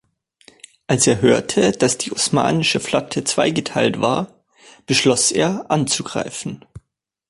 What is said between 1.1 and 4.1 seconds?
hörte, dass die osmanische Flotte zweigeteilt